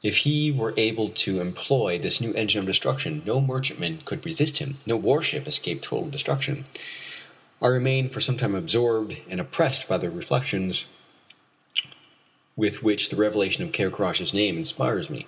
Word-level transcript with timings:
If 0.00 0.18
he 0.18 0.52
were 0.52 0.72
able 0.76 1.08
to 1.08 1.40
employ 1.40 1.98
this 1.98 2.20
new 2.20 2.32
engine 2.34 2.60
of 2.60 2.66
destruction 2.66 3.20
no 3.26 3.40
merchantman 3.40 4.02
could 4.04 4.24
resist 4.24 4.58
him, 4.58 4.78
no 4.86 4.96
warship 4.96 5.48
escape 5.48 5.82
total 5.82 6.08
destruction. 6.08 6.62
I 7.60 7.66
remain 7.66 8.08
for 8.08 8.20
some 8.20 8.36
time 8.36 8.54
absorbed 8.54 9.16
and 9.28 9.40
oppressed 9.40 9.88
by 9.88 9.98
the 9.98 10.08
reflections 10.08 10.84
with 12.54 12.84
which 12.84 13.08
the 13.08 13.16
revelation 13.16 13.64
of 13.64 13.72
Ker 13.72 13.90
Karraje's 13.90 14.32
name 14.34 14.56
inspires 14.56 15.10
me. 15.10 15.26